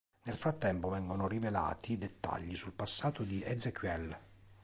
[0.23, 4.17] Nel frattempo vengono rivelati dettagli sul passato di Ezequiel.